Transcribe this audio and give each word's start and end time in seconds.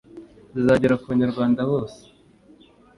zizagera 0.53 0.99
ku 0.99 1.05
banyarwanda 1.11 1.59
bose. 1.71 2.01